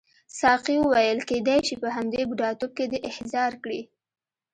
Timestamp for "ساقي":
0.39-0.75